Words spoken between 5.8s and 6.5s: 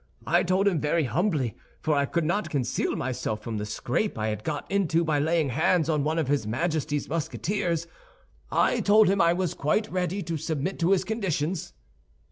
on one of his